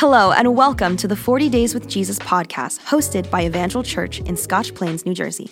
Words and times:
Hello, 0.00 0.32
and 0.32 0.56
welcome 0.56 0.96
to 0.96 1.06
the 1.06 1.14
40 1.14 1.50
Days 1.50 1.74
with 1.74 1.86
Jesus 1.86 2.18
podcast, 2.20 2.80
hosted 2.80 3.30
by 3.30 3.44
Evangel 3.44 3.82
Church 3.82 4.20
in 4.20 4.34
Scotch 4.34 4.74
Plains, 4.74 5.04
New 5.04 5.12
Jersey. 5.12 5.50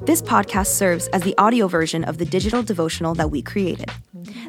This 0.00 0.22
podcast 0.22 0.68
serves 0.68 1.06
as 1.08 1.20
the 1.20 1.36
audio 1.36 1.68
version 1.68 2.02
of 2.04 2.16
the 2.16 2.24
digital 2.24 2.62
devotional 2.62 3.12
that 3.16 3.30
we 3.30 3.42
created. 3.42 3.90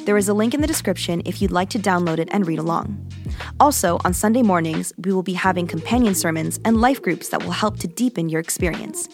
There 0.06 0.16
is 0.16 0.30
a 0.30 0.32
link 0.32 0.54
in 0.54 0.62
the 0.62 0.66
description 0.66 1.20
if 1.26 1.42
you'd 1.42 1.50
like 1.50 1.68
to 1.68 1.78
download 1.78 2.18
it 2.18 2.30
and 2.32 2.46
read 2.46 2.58
along. 2.58 3.12
Also, 3.60 4.00
on 4.06 4.14
Sunday 4.14 4.40
mornings, 4.40 4.90
we 4.96 5.12
will 5.12 5.22
be 5.22 5.34
having 5.34 5.66
companion 5.66 6.14
sermons 6.14 6.58
and 6.64 6.80
life 6.80 7.02
groups 7.02 7.28
that 7.28 7.44
will 7.44 7.50
help 7.50 7.78
to 7.80 7.86
deepen 7.86 8.30
your 8.30 8.40
experience. 8.40 9.06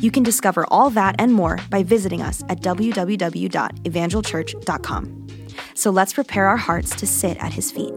You 0.00 0.10
can 0.10 0.24
discover 0.24 0.66
all 0.66 0.90
that 0.90 1.14
and 1.20 1.32
more 1.32 1.60
by 1.70 1.84
visiting 1.84 2.22
us 2.22 2.42
at 2.48 2.60
www.evangelchurch.com. 2.60 5.26
So 5.74 5.90
let's 5.90 6.12
prepare 6.12 6.48
our 6.48 6.56
hearts 6.56 6.96
to 6.96 7.06
sit 7.06 7.36
at 7.36 7.52
his 7.52 7.70
feet. 7.70 7.94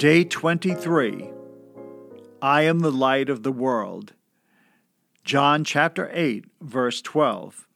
Day 0.00 0.24
23 0.24 1.28
I 2.40 2.62
am 2.62 2.78
the 2.78 2.90
light 2.90 3.28
of 3.28 3.42
the 3.42 3.52
world. 3.52 4.14
John 5.26 5.62
chapter 5.62 6.08
8, 6.14 6.46
verse 6.62 7.02
12. 7.02 7.68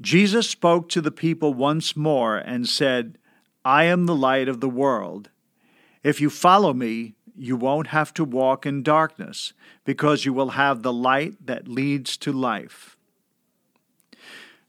Jesus 0.00 0.48
spoke 0.48 0.88
to 0.90 1.00
the 1.00 1.10
people 1.10 1.54
once 1.54 1.96
more 1.96 2.36
and 2.36 2.68
said, 2.68 3.18
I 3.64 3.82
am 3.86 4.06
the 4.06 4.14
light 4.14 4.46
of 4.46 4.60
the 4.60 4.68
world. 4.68 5.30
If 6.04 6.20
you 6.20 6.30
follow 6.30 6.72
me, 6.72 7.16
you 7.34 7.56
won't 7.56 7.88
have 7.88 8.14
to 8.14 8.22
walk 8.22 8.64
in 8.64 8.84
darkness, 8.84 9.52
because 9.84 10.24
you 10.24 10.32
will 10.32 10.50
have 10.50 10.82
the 10.82 10.92
light 10.92 11.34
that 11.44 11.66
leads 11.66 12.16
to 12.18 12.32
life. 12.32 12.96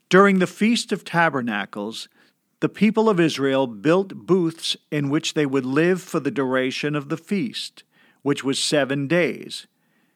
During 0.09 0.40
the 0.40 0.48
Feast 0.48 0.91
of 0.91 1.05
Tabernacles, 1.05 2.09
the 2.63 2.70
people 2.70 3.09
of 3.09 3.20
Israel 3.20 3.67
built 3.67 4.26
booths 4.26 4.77
in 4.90 5.09
which 5.09 5.34
they 5.34 5.45
would 5.45 5.66
live 5.66 6.02
for 6.02 6.21
the 6.21 6.31
duration 6.31 6.95
of 6.95 7.10
the 7.10 7.18
feast, 7.18 7.84
which 8.21 8.41
was 8.41 8.57
seven 8.57 9.05
days. 9.05 9.68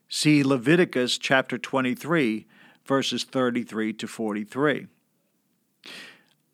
See 0.07 0.43
Leviticus 0.43 1.17
chapter 1.17 1.57
23, 1.57 2.45
verses 2.85 3.25
33 3.25 3.91
to 3.91 4.07
43. 4.07 4.87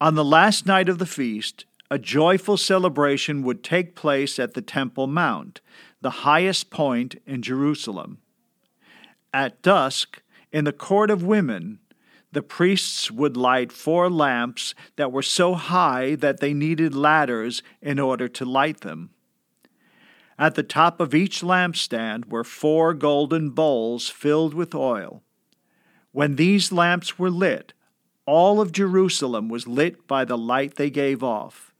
On 0.01 0.15
the 0.15 0.25
last 0.25 0.65
night 0.65 0.89
of 0.89 0.97
the 0.97 1.05
feast, 1.05 1.65
a 1.91 1.99
joyful 1.99 2.57
celebration 2.57 3.43
would 3.43 3.63
take 3.63 3.93
place 3.93 4.39
at 4.39 4.55
the 4.55 4.63
Temple 4.63 5.05
Mount, 5.05 5.61
the 6.01 6.25
highest 6.25 6.71
point 6.71 7.21
in 7.27 7.43
Jerusalem. 7.43 8.17
At 9.31 9.61
dusk, 9.61 10.23
in 10.51 10.65
the 10.65 10.73
court 10.73 11.11
of 11.11 11.21
women, 11.21 11.77
the 12.33 12.41
priests 12.41 13.09
would 13.11 13.37
light 13.37 13.71
four 13.71 14.09
lamps 14.09 14.75
that 14.95 15.11
were 15.11 15.21
so 15.21 15.53
high 15.53 16.15
that 16.15 16.39
they 16.39 16.53
needed 16.53 16.95
ladders 16.95 17.63
in 17.81 17.99
order 17.99 18.27
to 18.27 18.45
light 18.45 18.81
them. 18.81 19.11
At 20.37 20.55
the 20.55 20.63
top 20.63 20.99
of 20.99 21.13
each 21.13 21.41
lampstand 21.41 22.25
were 22.25 22.43
four 22.43 22.93
golden 22.93 23.51
bowls 23.51 24.09
filled 24.09 24.53
with 24.53 24.73
oil. 24.73 25.21
When 26.11 26.35
these 26.35 26.71
lamps 26.71 27.17
were 27.17 27.29
lit, 27.29 27.73
all 28.25 28.59
of 28.59 28.71
Jerusalem 28.71 29.49
was 29.49 29.67
lit 29.67 30.07
by 30.07 30.25
the 30.25 30.37
light 30.37 30.75
they 30.75 30.89
gave 30.89 31.23
off. 31.23 31.73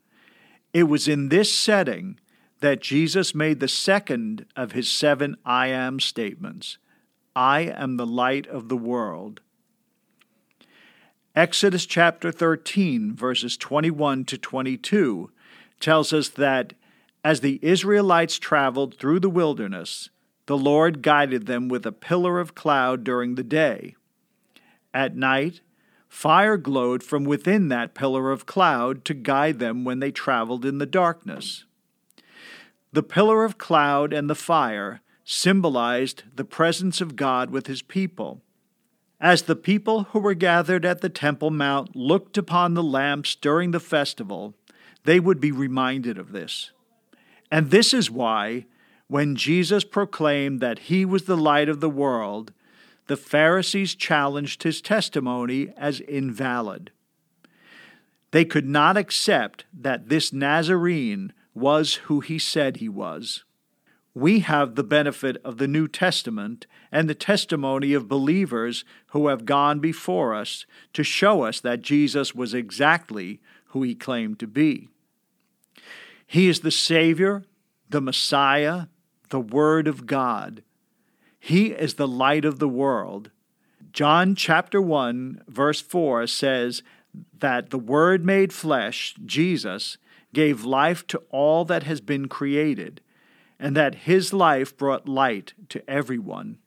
It 0.73 0.83
was 0.83 1.07
in 1.07 1.29
this 1.29 1.53
setting 1.53 2.19
that 2.59 2.81
Jesus 2.81 3.35
made 3.35 3.59
the 3.59 3.67
second 3.67 4.45
of 4.55 4.71
his 4.71 4.89
seven 4.89 5.35
I 5.45 5.67
am 5.67 5.99
statements 5.99 6.77
I 7.35 7.61
am 7.61 7.97
the 7.97 8.05
light 8.05 8.45
of 8.47 8.69
the 8.69 8.77
world. 8.77 9.41
Exodus 11.35 11.87
chapter 11.87 12.31
13, 12.31 13.15
verses 13.15 13.57
21 13.57 14.23
to 14.25 14.37
22, 14.37 15.31
tells 15.79 16.13
us 16.13 16.29
that 16.29 16.73
as 17.23 17.39
the 17.39 17.57
Israelites 17.63 18.37
traveled 18.37 18.99
through 18.99 19.19
the 19.19 19.31
wilderness, 19.31 20.11
the 20.45 20.55
Lord 20.55 21.01
guided 21.01 21.47
them 21.47 21.69
with 21.69 21.87
a 21.87 21.91
pillar 21.91 22.39
of 22.39 22.53
cloud 22.53 23.03
during 23.03 23.33
the 23.33 23.43
day. 23.43 23.95
At 24.93 25.15
night, 25.15 25.61
fire 26.07 26.55
glowed 26.55 27.01
from 27.01 27.23
within 27.23 27.67
that 27.69 27.95
pillar 27.95 28.29
of 28.29 28.45
cloud 28.45 29.03
to 29.05 29.15
guide 29.15 29.57
them 29.57 29.83
when 29.83 30.01
they 30.01 30.11
traveled 30.11 30.63
in 30.63 30.77
the 30.77 30.85
darkness. 30.85 31.65
The 32.91 33.01
pillar 33.01 33.43
of 33.43 33.57
cloud 33.57 34.13
and 34.13 34.29
the 34.29 34.35
fire 34.35 35.01
symbolized 35.25 36.25
the 36.35 36.45
presence 36.45 37.01
of 37.01 37.15
God 37.15 37.49
with 37.49 37.65
his 37.65 37.81
people 37.81 38.43
as 39.23 39.43
the 39.43 39.55
people 39.55 40.03
who 40.11 40.19
were 40.19 40.33
gathered 40.33 40.83
at 40.83 40.99
the 40.99 41.07
Temple 41.07 41.49
Mount 41.49 41.95
looked 41.95 42.37
upon 42.37 42.73
the 42.73 42.83
lamps 42.83 43.35
during 43.35 43.71
the 43.71 43.79
festival, 43.79 44.53
they 45.05 45.17
would 45.17 45.39
be 45.39 45.51
reminded 45.51 46.17
of 46.17 46.33
this. 46.33 46.71
And 47.49 47.71
this 47.71 47.93
is 47.93 48.11
why, 48.11 48.65
when 49.07 49.37
Jesus 49.37 49.85
proclaimed 49.85 50.59
that 50.59 50.77
he 50.79 51.05
was 51.05 51.23
the 51.23 51.37
light 51.37 51.69
of 51.69 51.79
the 51.79 51.89
world, 51.89 52.51
the 53.07 53.15
Pharisees 53.15 53.95
challenged 53.95 54.63
his 54.63 54.81
testimony 54.81 55.73
as 55.77 56.01
invalid. 56.01 56.91
They 58.31 58.43
could 58.43 58.67
not 58.67 58.97
accept 58.97 59.63
that 59.73 60.09
this 60.09 60.33
Nazarene 60.33 61.31
was 61.53 61.93
who 61.95 62.19
he 62.19 62.37
said 62.37 62.77
he 62.77 62.89
was 62.89 63.45
we 64.15 64.39
have 64.41 64.75
the 64.75 64.83
benefit 64.83 65.37
of 65.43 65.57
the 65.57 65.67
New 65.67 65.87
Testament 65.87 66.67
and 66.91 67.09
the 67.09 67.15
testimony 67.15 67.93
of 67.93 68.07
believers 68.07 68.85
who 69.07 69.27
have 69.27 69.45
gone 69.45 69.79
before 69.79 70.35
us 70.35 70.65
to 70.93 71.03
show 71.03 71.43
us 71.43 71.59
that 71.59 71.81
Jesus 71.81 72.35
was 72.35 72.53
exactly 72.53 73.39
who 73.67 73.81
he 73.81 73.95
claimed 73.95 74.39
to 74.39 74.47
be. 74.47 74.87
He 76.27 76.47
is 76.47 76.59
the 76.59 76.71
Savior, 76.71 77.43
the 77.89 78.01
Messiah, 78.01 78.85
the 79.29 79.39
Word 79.39 79.87
of 79.87 80.05
God. 80.05 80.63
He 81.39 81.67
is 81.67 81.95
the 81.95 82.07
light 82.07 82.45
of 82.45 82.59
the 82.59 82.69
world. 82.69 83.31
John 83.91 84.35
chapter 84.35 84.81
1, 84.81 85.41
verse 85.47 85.81
4 85.81 86.27
says 86.27 86.83
that 87.39 87.71
the 87.71 87.79
Word 87.79 88.23
made 88.23 88.53
flesh, 88.53 89.15
Jesus, 89.25 89.97
gave 90.33 90.65
life 90.65 91.05
to 91.07 91.23
all 91.29 91.65
that 91.65 91.83
has 91.83 91.99
been 91.99 92.27
created 92.27 93.01
and 93.59 93.75
that 93.75 93.95
his 93.95 94.33
life 94.33 94.75
brought 94.75 95.07
light 95.07 95.53
to 95.69 95.87
everyone. 95.89 96.57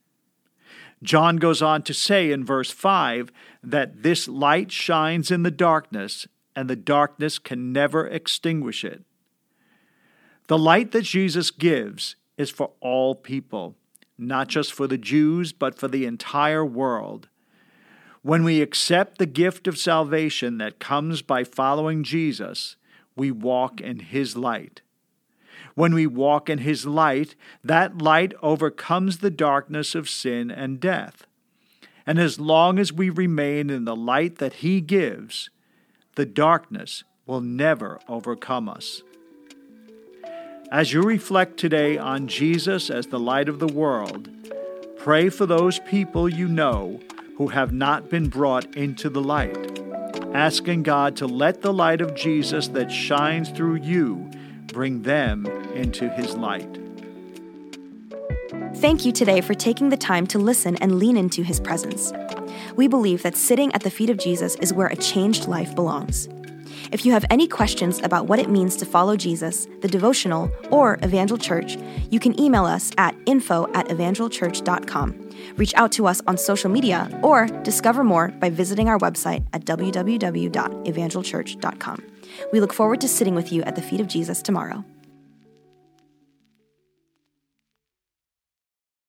John 1.02 1.36
goes 1.36 1.60
on 1.60 1.82
to 1.82 1.94
say 1.94 2.32
in 2.32 2.44
verse 2.44 2.70
5 2.70 3.30
that 3.62 4.02
this 4.02 4.28
light 4.28 4.72
shines 4.72 5.30
in 5.30 5.42
the 5.42 5.50
darkness, 5.50 6.26
and 6.54 6.70
the 6.70 6.76
darkness 6.76 7.38
can 7.38 7.72
never 7.72 8.06
extinguish 8.06 8.84
it. 8.84 9.04
The 10.46 10.58
light 10.58 10.92
that 10.92 11.02
Jesus 11.02 11.50
gives 11.50 12.16
is 12.38 12.50
for 12.50 12.70
all 12.80 13.14
people, 13.14 13.74
not 14.16 14.48
just 14.48 14.72
for 14.72 14.86
the 14.86 14.98
Jews, 14.98 15.52
but 15.52 15.78
for 15.78 15.88
the 15.88 16.06
entire 16.06 16.64
world. 16.64 17.28
When 18.22 18.42
we 18.42 18.62
accept 18.62 19.18
the 19.18 19.26
gift 19.26 19.66
of 19.66 19.78
salvation 19.78 20.58
that 20.58 20.80
comes 20.80 21.22
by 21.22 21.44
following 21.44 22.02
Jesus, 22.02 22.76
we 23.14 23.30
walk 23.30 23.80
in 23.80 24.00
His 24.00 24.36
light. 24.36 24.82
When 25.74 25.94
we 25.94 26.06
walk 26.06 26.48
in 26.48 26.58
His 26.58 26.86
light, 26.86 27.34
that 27.62 27.98
light 27.98 28.32
overcomes 28.42 29.18
the 29.18 29.30
darkness 29.30 29.94
of 29.94 30.08
sin 30.08 30.50
and 30.50 30.80
death. 30.80 31.26
And 32.06 32.18
as 32.18 32.38
long 32.38 32.78
as 32.78 32.92
we 32.92 33.10
remain 33.10 33.68
in 33.68 33.84
the 33.84 33.96
light 33.96 34.38
that 34.38 34.54
He 34.54 34.80
gives, 34.80 35.50
the 36.14 36.26
darkness 36.26 37.04
will 37.26 37.40
never 37.40 37.98
overcome 38.08 38.68
us. 38.68 39.02
As 40.70 40.92
you 40.92 41.02
reflect 41.02 41.58
today 41.58 41.96
on 41.96 42.26
Jesus 42.26 42.90
as 42.90 43.06
the 43.06 43.20
light 43.20 43.48
of 43.48 43.58
the 43.58 43.66
world, 43.66 44.28
pray 44.96 45.28
for 45.28 45.46
those 45.46 45.78
people 45.80 46.28
you 46.28 46.48
know 46.48 47.00
who 47.36 47.48
have 47.48 47.72
not 47.72 48.08
been 48.08 48.28
brought 48.28 48.74
into 48.74 49.08
the 49.08 49.20
light, 49.20 49.80
asking 50.34 50.82
God 50.82 51.16
to 51.16 51.26
let 51.26 51.62
the 51.62 51.72
light 51.72 52.00
of 52.00 52.14
Jesus 52.14 52.68
that 52.68 52.90
shines 52.90 53.50
through 53.50 53.76
you 53.76 54.30
bring 54.66 55.02
them 55.02 55.46
into 55.74 56.08
His 56.10 56.34
light. 56.34 56.78
Thank 58.76 59.04
you 59.04 59.12
today 59.12 59.40
for 59.40 59.54
taking 59.54 59.88
the 59.88 59.96
time 59.96 60.26
to 60.28 60.38
listen 60.38 60.76
and 60.76 60.98
lean 60.98 61.16
into 61.16 61.42
His 61.42 61.60
presence. 61.60 62.12
We 62.76 62.88
believe 62.88 63.22
that 63.22 63.36
sitting 63.36 63.72
at 63.72 63.82
the 63.82 63.90
feet 63.90 64.10
of 64.10 64.18
Jesus 64.18 64.54
is 64.56 64.72
where 64.72 64.88
a 64.88 64.96
changed 64.96 65.48
life 65.48 65.74
belongs. 65.74 66.28
If 66.92 67.04
you 67.04 67.10
have 67.12 67.24
any 67.30 67.48
questions 67.48 68.00
about 68.02 68.26
what 68.26 68.38
it 68.38 68.48
means 68.48 68.76
to 68.76 68.86
follow 68.86 69.16
Jesus, 69.16 69.66
the 69.80 69.88
devotional, 69.88 70.48
or 70.70 70.98
Evangel 71.02 71.38
Church, 71.38 71.76
you 72.10 72.20
can 72.20 72.38
email 72.40 72.64
us 72.64 72.92
at 72.98 73.16
info 73.26 73.66
at 73.74 73.88
evangelchurch.com. 73.88 75.30
Reach 75.56 75.74
out 75.74 75.90
to 75.92 76.06
us 76.06 76.22
on 76.26 76.38
social 76.38 76.70
media 76.70 77.20
or 77.22 77.46
discover 77.62 78.02
more 78.04 78.28
by 78.28 78.50
visiting 78.50 78.88
our 78.88 78.98
website 78.98 79.44
at 79.52 79.64
www.evangelchurch.com. 79.64 82.02
We 82.52 82.60
look 82.60 82.72
forward 82.72 83.00
to 83.00 83.08
sitting 83.08 83.34
with 83.34 83.50
you 83.52 83.62
at 83.62 83.74
the 83.76 83.82
feet 83.82 84.00
of 84.00 84.06
Jesus 84.06 84.40
tomorrow. 84.42 84.84